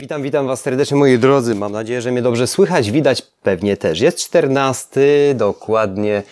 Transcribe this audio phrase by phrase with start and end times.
[0.00, 1.54] Witam, witam Was serdecznie moi drodzy.
[1.54, 2.90] Mam nadzieję, że mnie dobrze słychać.
[2.90, 4.00] Widać pewnie też.
[4.00, 5.00] Jest 14,
[5.34, 6.22] dokładnie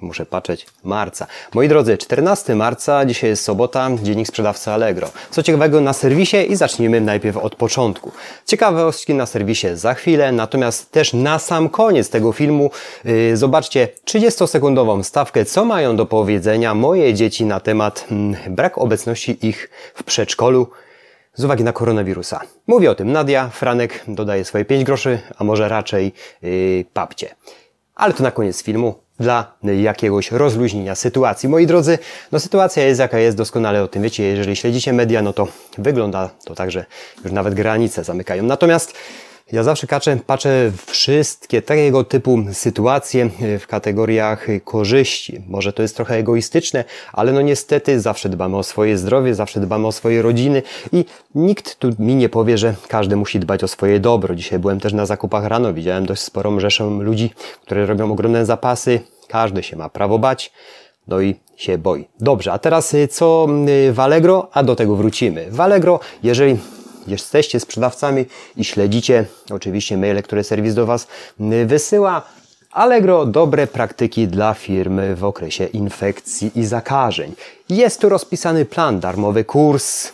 [0.00, 0.66] Muszę patrzeć.
[0.84, 1.26] Marca.
[1.54, 5.10] Moi drodzy, 14 marca, dzisiaj jest sobota, dziennik sprzedawcy Allegro.
[5.30, 8.12] Co ciekawego na serwisie i zacznijmy najpierw od początku.
[8.46, 12.70] Ciekawostki na serwisie za chwilę, natomiast też na sam koniec tego filmu
[13.04, 19.46] yy, zobaczcie 30-sekundową stawkę, co mają do powiedzenia moje dzieci na temat yy, brak obecności
[19.46, 20.66] ich w przedszkolu
[21.36, 22.40] z uwagi na koronawirusa.
[22.66, 27.34] Mówi o tym Nadia, Franek dodaje swoje 5 groszy, a może raczej yy, papcie.
[27.94, 31.48] Ale to na koniec filmu dla jakiegoś rozluźnienia sytuacji.
[31.48, 31.98] Moi drodzy,
[32.32, 34.24] no sytuacja jest jaka jest, doskonale o tym wiecie.
[34.24, 36.84] Jeżeli śledzicie media, no to wygląda to tak, że
[37.24, 38.42] już nawet granice zamykają.
[38.42, 38.94] Natomiast
[39.52, 45.42] ja zawsze kaczę, patrzę wszystkie tego typu sytuacje w kategoriach korzyści.
[45.48, 49.86] Może to jest trochę egoistyczne, ale no niestety zawsze dbamy o swoje zdrowie, zawsze dbamy
[49.86, 54.00] o swoje rodziny i nikt tu mi nie powie, że każdy musi dbać o swoje
[54.00, 54.34] dobro.
[54.34, 57.30] Dzisiaj byłem też na zakupach rano, widziałem dość sporą rzeszę ludzi,
[57.62, 59.00] które robią ogromne zapasy.
[59.28, 60.52] Każdy się ma prawo bać.
[61.08, 62.08] No i się boi.
[62.20, 64.48] Dobrze, a teraz y, co y, w Allegro?
[64.52, 65.50] A do tego wrócimy.
[65.50, 66.56] W Allegro, jeżeli
[67.08, 68.24] jesteście sprzedawcami
[68.56, 71.06] i śledzicie oczywiście maile, które serwis do Was
[71.66, 72.22] wysyła.
[72.70, 77.34] Allegro dobre praktyki dla firmy w okresie infekcji i zakażeń.
[77.68, 80.12] Jest tu rozpisany plan, darmowy kurs,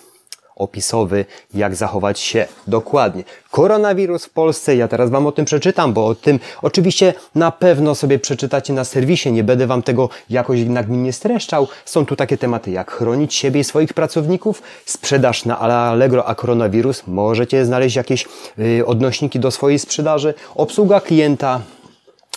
[0.56, 3.24] opisowy, jak zachować się dokładnie.
[3.50, 7.94] Koronawirus w Polsce, ja teraz Wam o tym przeczytam, bo o tym oczywiście na pewno
[7.94, 11.68] sobie przeczytacie na serwisie, nie będę Wam tego jakoś nagminnie streszczał.
[11.84, 17.02] Są tu takie tematy jak chronić siebie i swoich pracowników, sprzedaż na Allegro, a koronawirus,
[17.06, 18.28] możecie znaleźć jakieś
[18.58, 21.60] yy, odnośniki do swojej sprzedaży, obsługa klienta,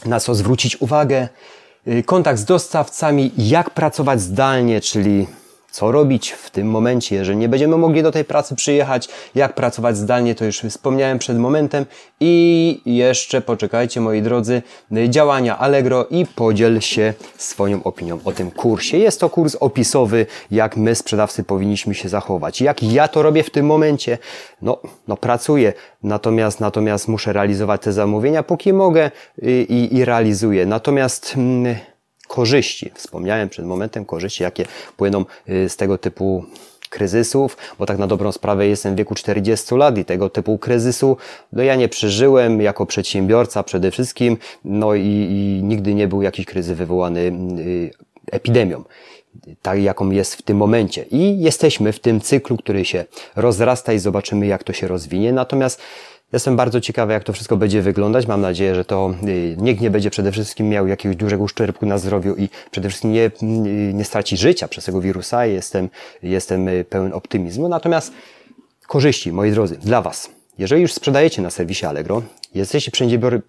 [0.05, 1.27] na co zwrócić uwagę,
[1.85, 5.27] yy, kontakt z dostawcami, jak pracować zdalnie, czyli
[5.75, 9.97] co robić w tym momencie, jeżeli nie będziemy mogli do tej pracy przyjechać, jak pracować
[9.97, 11.85] zdalnie, to już wspomniałem przed momentem
[12.19, 14.61] i jeszcze poczekajcie moi drodzy,
[15.09, 18.97] działania Allegro i podziel się swoją opinią o tym kursie.
[18.97, 22.61] Jest to kurs opisowy, jak my sprzedawcy powinniśmy się zachować.
[22.61, 24.17] Jak ja to robię w tym momencie?
[24.61, 25.73] No, no pracuję,
[26.03, 29.11] natomiast, natomiast muszę realizować te zamówienia, póki mogę
[29.41, 30.65] i, i, i realizuję.
[30.65, 31.33] Natomiast...
[31.37, 31.75] Mm,
[32.35, 32.91] korzyści.
[32.95, 34.65] Wspomniałem przed momentem korzyści, jakie
[34.97, 36.43] płyną y, z tego typu
[36.89, 41.17] kryzysów, bo tak na dobrą sprawę jestem w wieku 40 lat i tego typu kryzysu
[41.51, 46.45] no ja nie przeżyłem jako przedsiębiorca przede wszystkim, no i, i nigdy nie był jakiś
[46.45, 47.21] kryzys wywołany
[47.59, 47.91] y,
[48.31, 48.83] epidemią
[49.61, 51.05] tak jaką jest w tym momencie.
[51.11, 55.33] I jesteśmy w tym cyklu, który się rozrasta i zobaczymy, jak to się rozwinie.
[55.33, 55.81] Natomiast
[56.35, 58.27] Jestem bardzo ciekawy, jak to wszystko będzie wyglądać.
[58.27, 61.97] Mam nadzieję, że to y, nikt nie będzie przede wszystkim miał jakiegoś dużego uszczerbku na
[61.97, 63.31] zdrowiu i przede wszystkim nie, y,
[63.93, 65.45] nie straci życia przez tego wirusa.
[65.45, 65.89] Jestem,
[66.23, 67.69] jestem y, pełen optymizmu.
[67.69, 68.13] Natomiast
[68.87, 70.29] korzyści, moi drodzy, dla Was.
[70.57, 72.21] Jeżeli już sprzedajecie na serwisie Allegro,
[72.55, 72.91] jesteście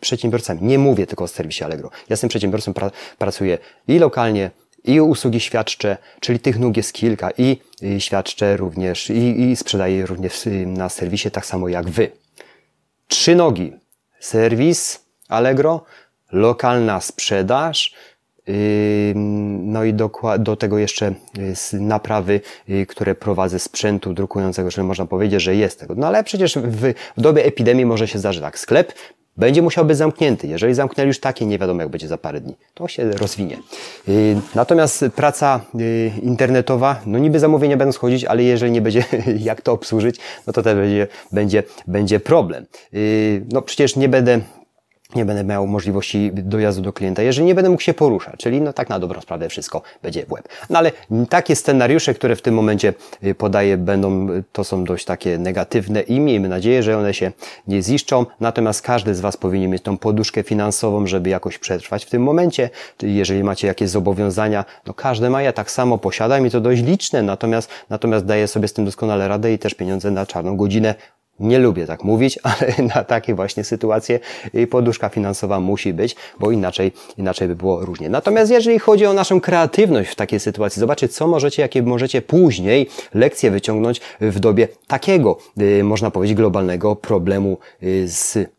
[0.00, 1.88] przedsiębiorcami, nie mówię tylko o serwisie Allegro.
[1.92, 3.58] Ja jestem przedsiębiorcą, pra, pracuję
[3.88, 4.50] i lokalnie,
[4.84, 10.06] i usługi świadczę, czyli tych nóg jest kilka i, i świadczę również i, i sprzedaję
[10.06, 12.25] również na serwisie tak samo jak Wy.
[13.08, 13.72] Trzy nogi.
[14.20, 15.84] Serwis Allegro,
[16.32, 17.94] lokalna sprzedaż,
[19.14, 21.14] no i do, do tego jeszcze
[21.74, 25.94] y, naprawy, y, które prowadzę sprzętu drukującego, że można powiedzieć, że jest tego.
[25.94, 28.58] No ale przecież w, w dobie epidemii może się zdarzyć tak.
[28.58, 28.92] Sklep
[29.36, 30.46] będzie musiał być zamknięty.
[30.46, 32.56] Jeżeli zamknęli już takie, nie wiadomo jak będzie za parę dni.
[32.74, 33.58] To się rozwinie.
[34.08, 35.60] Y, natomiast praca
[36.22, 39.04] internetowa, no niby zamówienia będą schodzić, ale jeżeli nie będzie
[39.38, 42.66] jak to obsłużyć, no to też będzie, będzie, będzie problem.
[43.52, 44.40] No przecież nie będę
[45.16, 48.72] nie będę miał możliwości dojazdu do klienta, jeżeli nie będę mógł się poruszać, czyli no
[48.72, 50.48] tak na dobrą sprawę wszystko będzie w łeb.
[50.70, 50.92] No ale
[51.28, 52.94] takie scenariusze, które w tym momencie
[53.24, 57.32] y, podaję, będą, to są dość takie negatywne i miejmy nadzieję, że one się
[57.66, 62.10] nie ziszczą, natomiast każdy z Was powinien mieć tą poduszkę finansową, żeby jakoś przetrwać w
[62.10, 62.70] tym momencie.
[63.02, 67.22] Jeżeli macie jakieś zobowiązania, no każdy ma, ja tak samo posiadam i to dość liczne,
[67.22, 70.94] natomiast, natomiast daję sobie z tym doskonale radę i też pieniądze na czarną godzinę
[71.40, 74.20] nie lubię tak mówić, ale na takie właśnie sytuacje
[74.70, 78.08] poduszka finansowa musi być, bo inaczej, inaczej by było różnie.
[78.08, 82.88] Natomiast jeżeli chodzi o naszą kreatywność w takiej sytuacji, zobaczcie, co możecie, jakie możecie później
[83.14, 88.55] lekcje wyciągnąć w dobie takiego, y, można powiedzieć, globalnego problemu y, z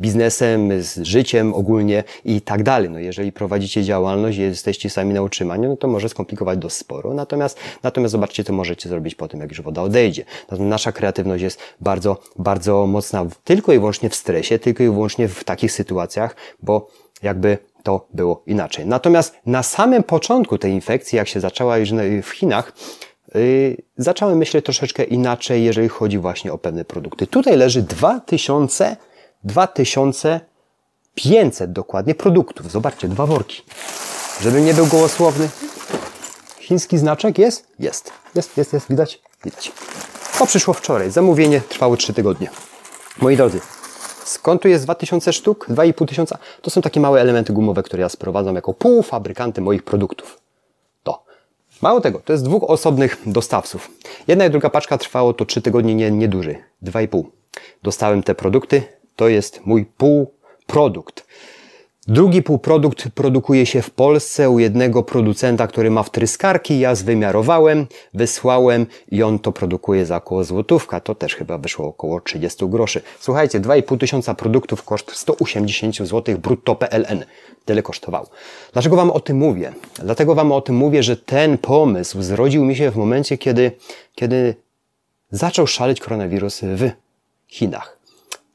[0.00, 2.90] biznesem, z życiem ogólnie i tak dalej.
[2.90, 7.14] No jeżeli prowadzicie działalność i jesteście sami na utrzymaniu, no to może skomplikować dość sporo.
[7.14, 10.24] Natomiast, natomiast zobaczcie, co możecie zrobić po tym, jak już woda odejdzie.
[10.42, 15.28] Natomiast nasza kreatywność jest bardzo, bardzo mocna tylko i wyłącznie w stresie, tylko i wyłącznie
[15.28, 16.90] w takich sytuacjach, bo
[17.22, 18.86] jakby to było inaczej.
[18.86, 21.90] Natomiast na samym początku tej infekcji, jak się zaczęła już
[22.22, 22.72] w Chinach,
[23.34, 27.26] yy, zacząłem myśleć troszeczkę inaczej, jeżeli chodzi właśnie o pewne produkty.
[27.26, 28.96] Tutaj leży 2000,
[29.46, 32.70] 2500 dokładnie produktów.
[32.70, 33.62] Zobaczcie, dwa worki.
[34.42, 35.48] Żebym nie był gołosłowny.
[36.60, 37.66] Chiński znaczek jest?
[37.78, 38.12] Jest.
[38.34, 38.88] Jest, jest, jest.
[38.88, 39.22] Widać?
[39.44, 39.72] Widać.
[40.38, 41.10] To przyszło wczoraj.
[41.10, 42.50] Zamówienie trwało 3 tygodnie.
[43.20, 43.60] Moi drodzy,
[44.24, 45.68] skąd tu jest 2000 sztuk?
[45.68, 46.38] 2,5 tysiąca?
[46.62, 50.40] To są takie małe elementy gumowe, które ja sprowadzam jako półfabrykanty moich produktów.
[51.02, 51.24] To.
[51.82, 53.90] Mało tego, to jest dwóch osobnych dostawców.
[54.28, 56.56] Jedna i druga paczka trwało to 3 tygodnie, nie, nie duży.
[56.82, 57.24] 2,5.
[57.82, 58.82] Dostałem te produkty.
[59.16, 61.26] To jest mój półprodukt.
[62.08, 66.78] Drugi półprodukt produkuje się w Polsce u jednego producenta, który ma wtryskarki.
[66.78, 71.00] Ja zwymiarowałem, wysłałem i on to produkuje za około złotówka.
[71.00, 73.02] To też chyba wyszło około 30 groszy.
[73.20, 77.24] Słuchajcie, 2,5 tysiąca produktów koszt 180 zł brutto PLN.
[77.64, 78.26] Tyle kosztował.
[78.72, 79.72] Dlaczego Wam o tym mówię?
[79.94, 83.72] Dlatego Wam o tym mówię, że ten pomysł zrodził mi się w momencie, kiedy,
[84.14, 84.54] kiedy
[85.30, 86.90] zaczął szaleć koronawirus w
[87.48, 87.95] Chinach.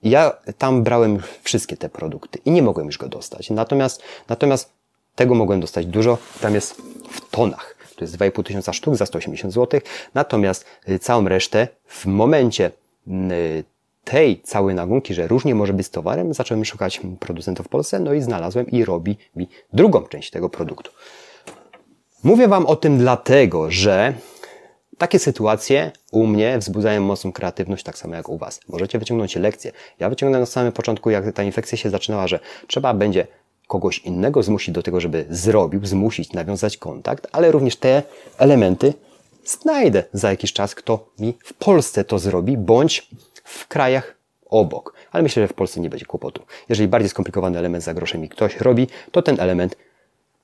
[0.04, 3.50] Ja tam brałem wszystkie te produkty i nie mogłem już go dostać.
[3.50, 4.74] Natomiast, natomiast
[5.16, 6.18] tego mogłem dostać dużo.
[6.42, 7.76] Tam jest w tonach.
[7.96, 9.82] To jest 2,5 tysiąca sztuk za 180 zł.
[10.14, 12.72] Natomiast y, całą resztę w momencie
[13.08, 13.64] y,
[14.04, 18.14] tej całej nagunki, że różnie może być z towarem, zacząłem szukać producentów w Polsce, no
[18.14, 20.92] i znalazłem i robi mi drugą część tego produktu.
[22.24, 24.14] Mówię Wam o tym dlatego, że
[25.02, 28.60] takie sytuacje u mnie wzbudzają mocną kreatywność, tak samo jak u Was.
[28.68, 29.72] Możecie wyciągnąć lekcje.
[30.00, 33.28] Ja wyciągnę na samym początku, jak ta infekcja się zaczynała, że trzeba będzie
[33.68, 38.04] kogoś innego zmusić do tego, żeby zrobił, zmusić, nawiązać kontakt, ale również te
[38.38, 38.94] elementy
[39.46, 43.10] znajdę za jakiś czas, kto mi w Polsce to zrobi, bądź
[43.44, 44.16] w krajach
[44.46, 44.94] obok.
[45.12, 46.44] Ale myślę, że w Polsce nie będzie kłopotu.
[46.70, 49.76] Jeżeli bardziej skomplikowany element za grosze mi ktoś robi, to ten element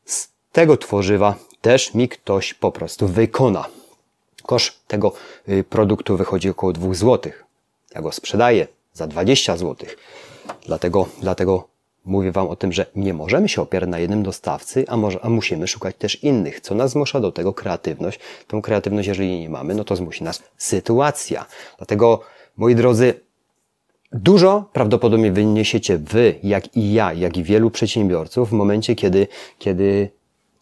[0.05, 3.76] z tego tworzywa też mi ktoś po prostu wykona.
[4.47, 5.13] Koszt tego
[5.49, 7.31] y, produktu wychodzi około 2 zł.
[7.95, 9.89] Ja go sprzedaję za 20 zł.
[10.65, 11.67] Dlatego, dlatego
[12.05, 15.29] mówię Wam o tym, że nie możemy się opierać na jednym dostawcy, a, może, a
[15.29, 16.61] musimy szukać też innych.
[16.61, 17.53] Co nas zmusza do tego?
[17.53, 18.19] Kreatywność.
[18.47, 21.45] Tą kreatywność, jeżeli nie mamy, no to zmusi nas sytuacja.
[21.77, 22.21] Dlatego,
[22.57, 23.27] moi drodzy,
[24.11, 29.27] Dużo prawdopodobnie wyniesiecie wy, jak i ja, jak i wielu przedsiębiorców w momencie, kiedy,
[29.59, 30.09] kiedy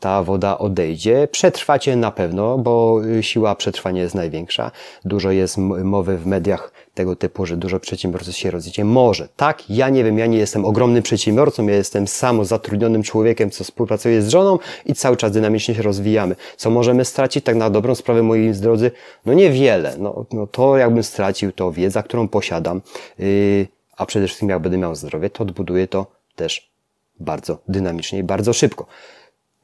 [0.05, 1.27] ta woda odejdzie.
[1.31, 4.71] Przetrwacie na pewno, bo y, siła przetrwania jest największa.
[5.05, 8.85] Dużo jest mowy w mediach tego typu, że dużo przedsiębiorców się rozwiecie.
[8.85, 13.63] Może, tak, ja nie wiem, ja nie jestem ogromnym przedsiębiorcą, ja jestem samozatrudnionym człowiekiem, co
[13.63, 16.35] współpracuje z żoną i cały czas dynamicznie się rozwijamy.
[16.57, 18.91] Co możemy stracić tak na dobrą sprawę, moi drodzy?
[19.25, 19.95] No niewiele.
[19.99, 22.81] No, no to jakbym stracił, to wiedza, którą posiadam,
[23.19, 23.67] yy,
[23.97, 26.05] a przede wszystkim jak będę miał zdrowie, to odbuduję to
[26.35, 26.71] też
[27.19, 28.85] bardzo dynamicznie i bardzo szybko.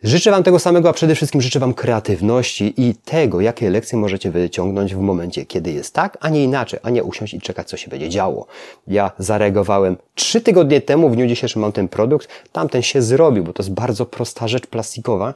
[0.04, 4.32] Życzę Wam tego samego, a przede wszystkim życzę Wam kreatywności i tego, jakie lekcje możecie
[4.32, 7.78] wyciągnąć w momencie, kiedy jest tak, a nie inaczej, a nie usiąść i czekać, co
[7.78, 8.48] się będzie działo.
[8.88, 13.54] Ja zareagowałem trzy tygodnie temu, w dniu dzisiejszym mam ten produkt, tamten się zrobił, bo
[13.54, 15.34] to jest bardzo prosta rzecz plastikowa,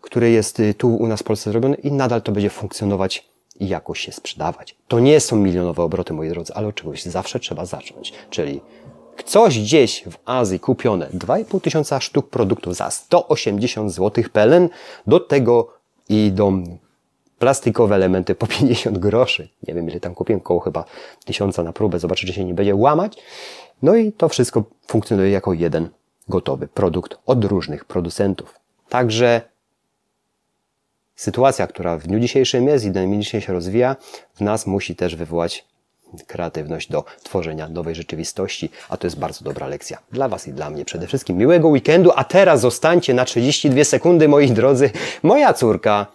[0.00, 3.24] który jest y, tu u nas w Polsce zrobiony i nadal to będzie funkcjonować
[3.60, 4.76] i jakoś się sprzedawać.
[4.88, 8.60] To nie są milionowe obroty, moi drodzy, ale od czegoś zawsze trzeba zacząć, czyli
[9.22, 14.68] coś gdzieś w Azji kupione 2,5 tysiąca sztuk produktów za 180 zł PLN,
[15.06, 15.72] do tego
[16.08, 16.78] idą
[17.38, 19.48] plastikowe elementy po 50 groszy.
[19.68, 20.84] Nie wiem, ile tam kupiłem, koło chyba
[21.24, 23.18] tysiąca na próbę, zobaczę, czy się nie będzie łamać.
[23.82, 25.88] No i to wszystko funkcjonuje jako jeden
[26.28, 28.54] gotowy produkt od różnych producentów.
[28.88, 29.40] Także
[31.16, 33.96] sytuacja, która w dniu dzisiejszym jest i dynamicznie się rozwija,
[34.34, 35.64] w nas musi też wywołać
[36.26, 40.70] kreatywność do tworzenia nowej rzeczywistości, a to jest bardzo dobra lekcja dla Was i dla
[40.70, 40.84] mnie.
[40.84, 44.90] Przede wszystkim miłego weekendu, a teraz zostańcie na 32 sekundy, moi drodzy.
[45.22, 46.06] Moja córka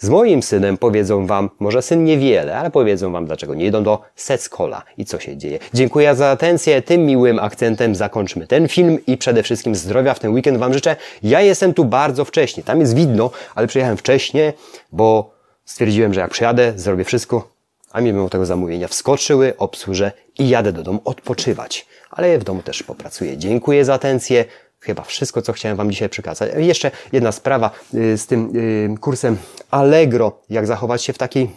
[0.00, 4.00] z moim synem powiedzą Wam, może syn niewiele, ale powiedzą Wam, dlaczego nie idą do
[4.16, 5.58] Seckola i co się dzieje.
[5.74, 6.82] Dziękuję za atencję.
[6.82, 10.96] Tym miłym akcentem zakończmy ten film i przede wszystkim zdrowia w ten weekend Wam życzę.
[11.22, 12.62] Ja jestem tu bardzo wcześnie.
[12.62, 14.52] Tam jest widno, ale przyjechałem wcześniej,
[14.92, 15.30] bo
[15.64, 17.48] stwierdziłem, że jak przyjadę, zrobię wszystko,
[17.90, 21.86] a mimo tego zamówienia wskoczyły, obsłużę i jadę do domu odpoczywać.
[22.10, 23.36] Ale w domu też popracuję.
[23.36, 24.44] Dziękuję za atencję.
[24.80, 26.50] Chyba wszystko, co chciałem Wam dzisiaj przekazać.
[26.56, 29.38] Jeszcze jedna sprawa y, z tym y, kursem
[29.70, 31.50] Allegro, jak zachować się w takiej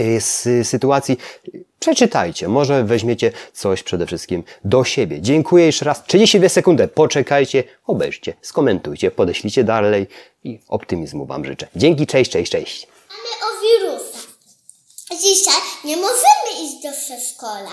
[0.00, 1.18] y, sytuacji.
[1.80, 5.20] Przeczytajcie, może weźmiecie coś przede wszystkim do siebie.
[5.20, 6.04] Dziękuję jeszcze raz.
[6.04, 6.88] 32 sekundy.
[6.88, 10.06] Poczekajcie, obejrzcie, skomentujcie, podeślijcie dalej
[10.44, 11.68] i optymizmu Wam życzę.
[11.76, 12.86] Dzięki, cześć, cześć, cześć.
[13.08, 14.18] Mamy o wirusa.
[15.20, 17.72] Dzisiaj nie możemy iść do przedszkola.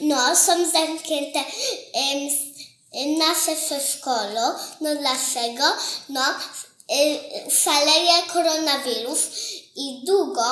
[0.00, 4.54] No, są zamknięte um, nasze przedszkolo.
[4.80, 5.64] No dlaczego?
[6.08, 6.22] No,
[6.96, 9.20] y, szaleje koronawirus
[9.76, 10.44] i długo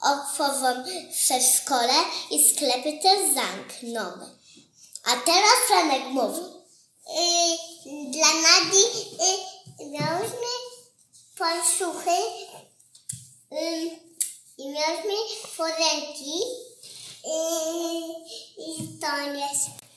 [0.00, 1.94] otworzą przedszkole
[2.30, 4.00] i sklepy też zamkną.
[5.04, 6.40] A teraz Franek mówi.
[6.40, 8.84] Y, dla Nadi
[9.80, 10.50] y, miałyśmy
[11.38, 12.10] parszuchy
[13.52, 14.09] y,
[14.60, 15.12] i miałyśmy
[15.46, 16.40] foremki
[17.24, 17.30] y,
[18.58, 19.80] i to jest